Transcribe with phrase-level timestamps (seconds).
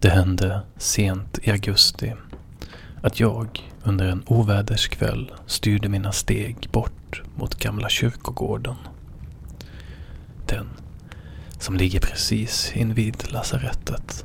[0.00, 2.12] Det hände sent i augusti
[3.02, 8.76] att jag under en oväderskväll styrde mina steg bort mot gamla kyrkogården.
[10.46, 10.66] Den
[11.58, 14.24] som ligger precis invid lasarettet.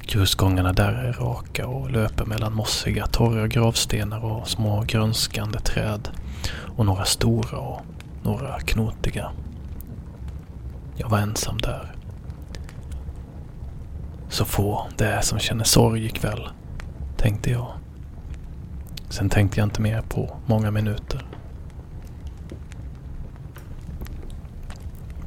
[0.00, 6.08] Grusgångarna där är raka och löper mellan mossiga torra gravstenar och små grönskande träd
[6.76, 7.82] och några stora och
[8.22, 9.32] några knotiga.
[10.96, 11.94] Jag var ensam där.
[14.32, 16.48] Så få det är som känner sorg ikväll,
[17.16, 17.72] tänkte jag.
[19.08, 21.24] Sen tänkte jag inte mer på många minuter.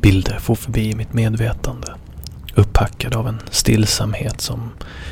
[0.02, 1.96] Bilder for förbi mitt medvetande.
[2.56, 4.70] Upphackad av en stillsamhet som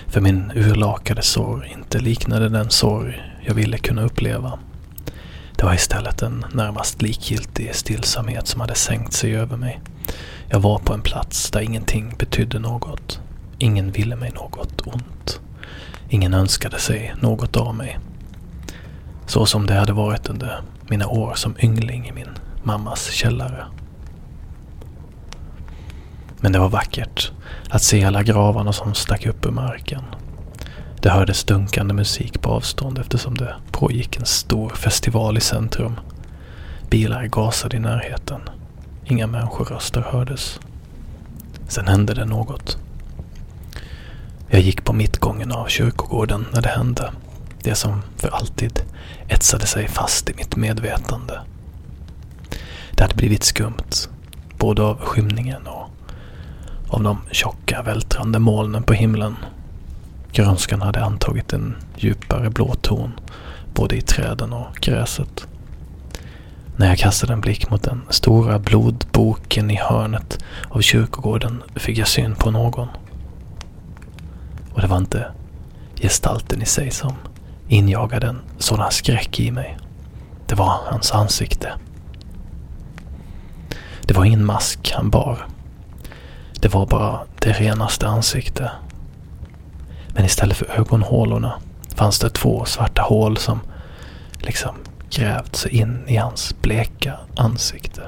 [0.08, 4.60] för min urlakade sorg inte liknade den sorg jag ville kunna uppleva.
[5.56, 9.80] Det var istället en närmast likgiltig stillsamhet som hade sänkt sig över mig.
[10.50, 13.23] Jag var på en plats där ingenting betydde något.
[13.58, 15.40] Ingen ville mig något ont.
[16.10, 18.00] Ingen önskade sig något av mig.
[19.26, 22.30] Så som det hade varit under mina år som yngling i min
[22.64, 23.66] mammas källare.
[26.40, 27.32] Men det var vackert
[27.70, 30.04] att se alla gravarna som stack upp ur marken.
[31.02, 36.00] Det hördes dunkande musik på avstånd eftersom det pågick en stor festival i centrum.
[36.90, 38.42] Bilar gasade i närheten.
[39.06, 40.60] Inga människoröster hördes.
[41.68, 42.78] Sen hände det något.
[44.54, 47.12] Jag gick på mittgången av kyrkogården när det hände.
[47.64, 48.84] Det som för alltid
[49.28, 51.42] etsade sig fast i mitt medvetande.
[52.92, 54.10] Det hade blivit skumt.
[54.58, 55.90] Både av skymningen och
[56.88, 59.36] av de tjocka vältrande molnen på himlen.
[60.32, 63.12] Grönskan hade antagit en djupare blå ton
[63.74, 65.48] både i träden och gräset.
[66.76, 72.08] När jag kastade en blick mot den stora blodboken i hörnet av kyrkogården fick jag
[72.08, 72.88] syn på någon.
[74.74, 75.32] Och det var inte
[75.96, 77.14] gestalten i sig som
[77.68, 79.78] injagade en sådan skräck i mig.
[80.46, 81.74] Det var hans ansikte.
[84.02, 85.48] Det var ingen mask han bar.
[86.62, 88.72] Det var bara det renaste ansikte.
[90.14, 91.54] Men istället för ögonhålorna
[91.96, 93.60] fanns det två svarta hål som
[94.38, 94.76] liksom
[95.10, 98.02] grävt sig in i hans bleka ansikte.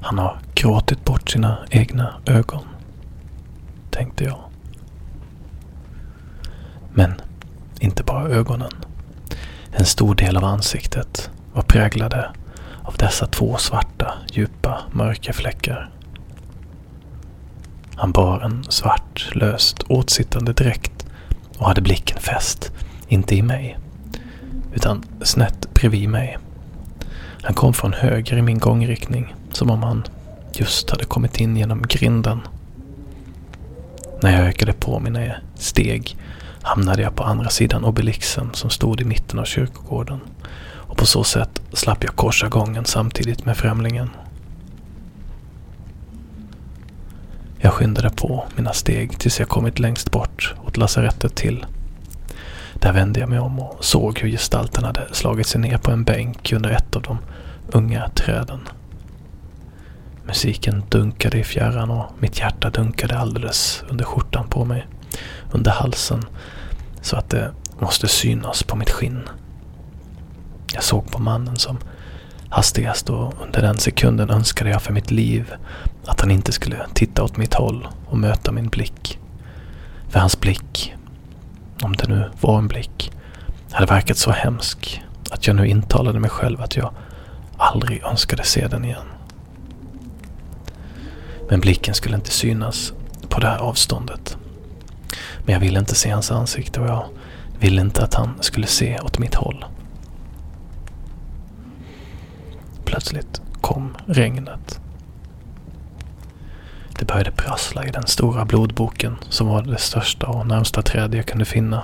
[0.00, 2.64] Han har gråtit bort sina egna ögon,
[3.90, 4.38] tänkte jag.
[6.92, 7.14] Men
[7.80, 8.72] inte bara ögonen.
[9.72, 12.30] En stor del av ansiktet var präglade
[12.82, 15.90] av dessa två svarta, djupa, mörka fläckar.
[17.94, 21.06] Han bar en svart, löst åtsittande dräkt
[21.58, 22.72] och hade blicken fäst,
[23.08, 23.78] inte i mig,
[24.74, 26.38] utan snett bredvid mig.
[27.42, 30.04] Han kom från höger i min gångriktning, som om han
[30.52, 32.40] just hade kommit in genom grinden.
[34.22, 36.16] När jag ökade på mina steg
[36.62, 40.20] hamnade jag på andra sidan obelixen som stod i mitten av kyrkogården
[40.90, 44.10] och på så sätt slapp jag korsa gången samtidigt med främlingen.
[47.58, 51.66] Jag skyndade på mina steg tills jag kommit längst bort åt lasarettet till.
[52.74, 56.04] Där vände jag mig om och såg hur gestalten hade slagit sig ner på en
[56.04, 57.18] bänk under ett av de
[57.72, 58.60] unga träden.
[60.26, 64.86] Musiken dunkade i fjärran och mitt hjärta dunkade alldeles under skjortan på mig.
[65.52, 66.24] Under halsen.
[67.02, 69.28] Så att det måste synas på mitt skinn.
[70.74, 71.78] Jag såg på mannen som
[72.48, 75.52] hastigast och under den sekunden önskade jag för mitt liv
[76.06, 79.18] att han inte skulle titta åt mitt håll och möta min blick.
[80.08, 80.94] För hans blick,
[81.82, 83.12] om det nu var en blick,
[83.70, 86.94] hade verkat så hemsk att jag nu intalade mig själv att jag
[87.56, 89.06] aldrig önskade se den igen.
[91.50, 92.92] Men blicken skulle inte synas
[93.28, 94.36] på det här avståndet.
[95.44, 97.04] Men jag ville inte se hans ansikte och jag
[97.58, 99.64] ville inte att han skulle se åt mitt håll.
[102.84, 104.80] Plötsligt kom regnet.
[106.98, 111.26] Det började prassla i den stora blodboken som var det största och närmsta träd jag
[111.26, 111.82] kunde finna.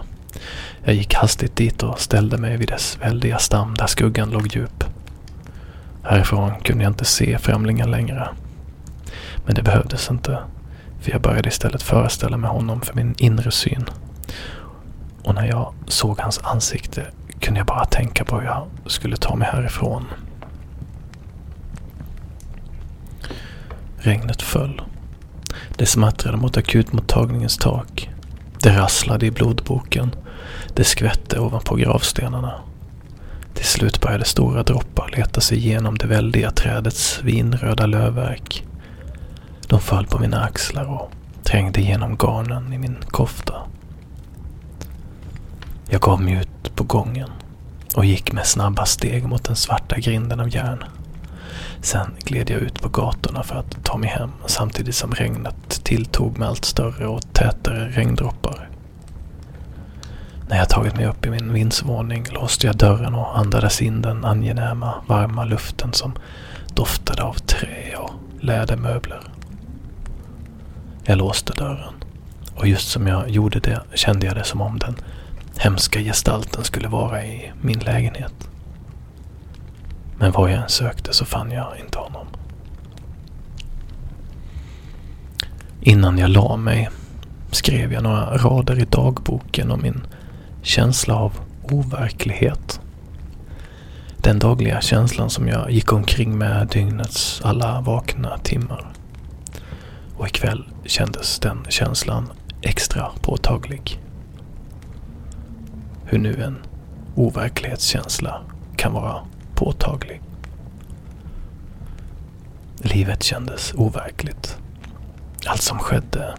[0.85, 4.85] Jag gick hastigt dit och ställde mig vid dess väldiga stam där skuggan låg djup.
[6.03, 8.29] Härifrån kunde jag inte se främlingen längre.
[9.47, 10.39] Men det behövdes inte,
[11.01, 13.85] för jag började istället föreställa mig honom för min inre syn.
[15.23, 17.07] Och när jag såg hans ansikte
[17.41, 20.05] kunde jag bara tänka på hur jag skulle ta mig härifrån.
[23.97, 24.83] Regnet föll.
[25.77, 28.11] Det smattrade mot akutmottagningens tak.
[28.63, 30.11] Det rasslade i blodboken.
[30.75, 32.55] Det skvätte ovanpå gravstenarna.
[33.55, 38.66] Till slut började stora droppar leta sig igenom det väldiga trädets vinröda lövverk.
[39.69, 41.11] De föll på mina axlar och
[41.45, 43.55] trängde genom garnen i min kofta.
[45.89, 47.31] Jag gav mig ut på gången
[47.95, 50.85] och gick med snabba steg mot den svarta grinden av järn.
[51.81, 56.39] Sen gled jag ut på gatorna för att ta mig hem samtidigt som regnet tilltog
[56.39, 58.69] med allt större och tätare regndroppar.
[60.49, 64.25] När jag tagit mig upp i min vindsvåning låste jag dörren och andades in den
[64.25, 66.13] angenäma, varma luften som
[66.75, 68.11] doftade av trä och
[68.41, 69.36] lädermöbler.
[71.09, 71.95] Jag låste dörren
[72.55, 74.97] och just som jag gjorde det kände jag det som om den
[75.59, 78.49] hemska gestalten skulle vara i min lägenhet.
[80.19, 82.27] Men var jag än sökte så fann jag inte honom.
[85.81, 86.89] Innan jag la mig
[87.51, 90.07] skrev jag några rader i dagboken om min
[90.63, 91.33] känsla av
[91.63, 92.81] overklighet.
[94.17, 98.96] Den dagliga känslan som jag gick omkring med dygnets alla vakna timmar.
[100.17, 102.33] Och ikväll kändes den känslan
[102.63, 104.01] extra påtaglig.
[106.05, 106.59] Hur nu en
[107.15, 108.41] overklighetskänsla
[108.77, 109.21] kan vara
[109.55, 110.21] påtaglig.
[112.79, 114.59] Livet kändes overkligt.
[115.47, 116.35] Allt som skedde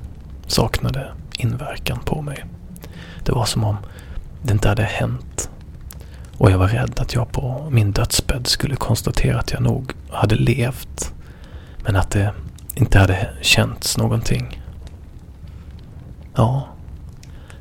[0.47, 2.45] saknade inverkan på mig.
[3.25, 3.77] Det var som om
[4.43, 5.49] det inte hade hänt.
[6.37, 10.35] Och jag var rädd att jag på min dödsbädd skulle konstatera att jag nog hade
[10.35, 11.13] levt.
[11.83, 12.33] Men att det
[12.77, 14.61] inte hade känts någonting.
[16.35, 16.67] Ja,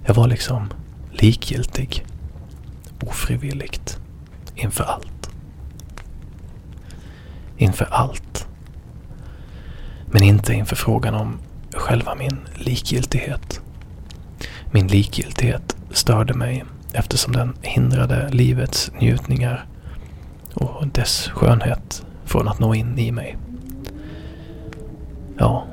[0.06, 0.72] jag var liksom
[1.10, 2.04] likgiltig.
[3.00, 3.98] Ofrivilligt.
[4.54, 5.30] Inför allt.
[7.56, 8.48] Inför allt.
[10.06, 11.38] Men inte inför frågan om
[11.72, 13.60] själva min likgiltighet.
[14.70, 19.66] Min likgiltighet störde mig eftersom den hindrade livets njutningar
[20.54, 23.36] och dess skönhet från att nå in i mig.
[25.38, 25.66] Ja,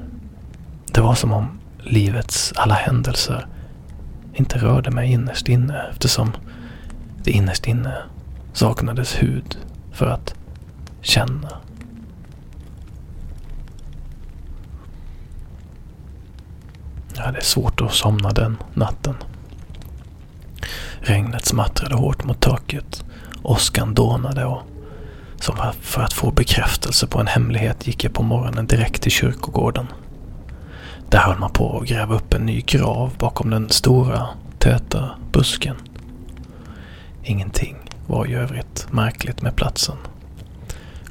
[0.94, 3.48] det var som om livets alla händelser
[4.34, 6.32] inte rörde mig innerst inne eftersom
[7.24, 7.96] det innerst inne
[8.54, 9.58] saknades hud
[9.92, 10.36] för att
[11.02, 11.50] känna.
[17.16, 19.16] Jag hade svårt att somna den natten.
[21.00, 23.04] Regnet smattrade hårt mot taket.
[23.44, 24.62] Åskan dånade och
[25.40, 29.88] som för att få bekräftelse på en hemlighet gick jag på morgonen direkt till kyrkogården.
[31.14, 34.28] Där höll man på att gräva upp en ny grav bakom den stora,
[34.60, 35.76] täta busken.
[37.24, 37.78] Ingenting
[38.08, 39.96] var i övrigt märkligt med platsen.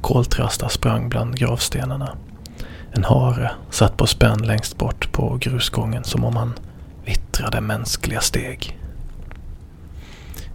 [0.01, 2.17] Koltrastar sprang bland gravstenarna.
[2.93, 6.53] En hare satt på spänn längst bort på grusgången som om han
[7.05, 8.79] vittrade mänskliga steg.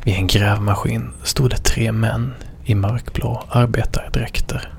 [0.04, 2.34] Vid en grävmaskin stod det tre män
[2.66, 4.74] i mörkblå arbetardräkter.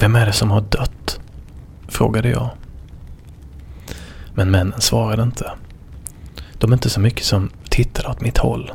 [0.00, 0.99] Vem är det som har dött?
[1.90, 2.50] Frågade jag.
[4.34, 5.52] Men männen svarade inte.
[6.52, 8.72] De inte så mycket som tittade åt mitt håll.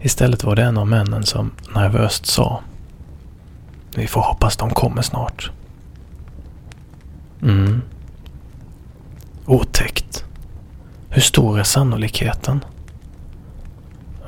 [0.00, 2.60] Istället var det en av männen som nervöst sa.
[3.94, 5.50] Vi får hoppas de kommer snart.
[7.42, 7.82] Mm.
[9.46, 10.24] Otäckt.
[11.08, 12.64] Hur stor är sannolikheten?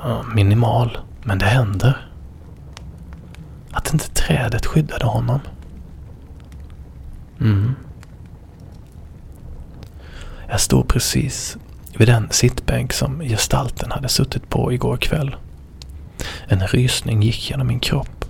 [0.03, 2.07] Ja, minimal, men det händer.
[3.71, 5.41] Att inte trädet skyddade honom.
[7.41, 7.75] Mm.
[10.49, 11.57] Jag stod precis
[11.97, 15.37] vid den sittbänk som gestalten hade suttit på igår kväll.
[16.49, 18.25] En rysning gick genom min kropp.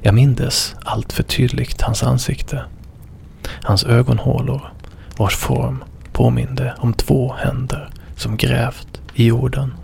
[0.00, 2.64] Jag mindes allt för tydligt hans ansikte.
[3.62, 4.72] Hans ögonhålor,
[5.16, 9.74] vars form påminde om två händer som grävt i jorden.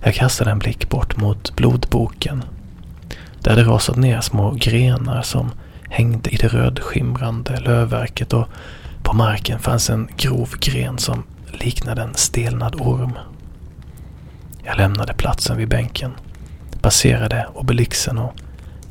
[0.00, 2.44] Jag kastade en blick bort mot blodboken.
[3.40, 5.50] Där det rasat ner små grenar som
[5.88, 8.48] hängde i det rödskimrande lövverket och
[9.02, 13.18] på marken fanns en grov gren som liknade en stelnad orm.
[14.64, 16.12] Jag lämnade platsen vid bänken,
[16.80, 18.34] passerade obelixen och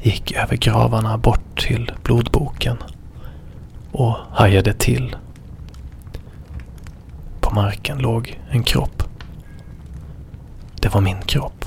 [0.02, 2.78] gick över gravarna bort till blodboken
[3.92, 5.16] och hajade till.
[7.42, 9.04] På marken låg en kropp.
[10.82, 11.66] Det var min kropp.